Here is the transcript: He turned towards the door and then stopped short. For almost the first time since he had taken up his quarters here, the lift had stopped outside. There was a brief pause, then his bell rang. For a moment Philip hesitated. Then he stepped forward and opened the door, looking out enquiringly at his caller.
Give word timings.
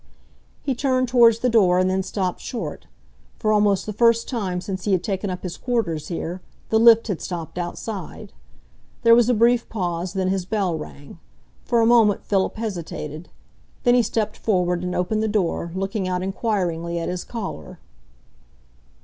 He 0.63 0.73
turned 0.73 1.07
towards 1.07 1.37
the 1.37 1.47
door 1.47 1.77
and 1.77 1.87
then 1.87 2.01
stopped 2.01 2.39
short. 2.39 2.87
For 3.37 3.53
almost 3.53 3.85
the 3.85 3.93
first 3.93 4.27
time 4.27 4.59
since 4.59 4.85
he 4.85 4.93
had 4.93 5.03
taken 5.03 5.29
up 5.29 5.43
his 5.43 5.57
quarters 5.57 6.07
here, 6.07 6.41
the 6.69 6.79
lift 6.79 7.07
had 7.07 7.21
stopped 7.21 7.59
outside. 7.59 8.33
There 9.03 9.13
was 9.13 9.29
a 9.29 9.35
brief 9.35 9.69
pause, 9.69 10.13
then 10.13 10.29
his 10.29 10.43
bell 10.43 10.75
rang. 10.75 11.19
For 11.65 11.81
a 11.81 11.85
moment 11.85 12.25
Philip 12.25 12.55
hesitated. 12.55 13.29
Then 13.83 13.93
he 13.93 14.01
stepped 14.01 14.37
forward 14.37 14.81
and 14.83 14.95
opened 14.95 15.21
the 15.21 15.27
door, 15.27 15.71
looking 15.75 16.07
out 16.07 16.23
enquiringly 16.23 16.97
at 16.97 17.07
his 17.07 17.23
caller. 17.23 17.77